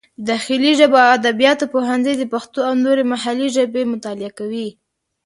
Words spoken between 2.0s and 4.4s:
د پښتو او نورې محلي ژبې مطالعه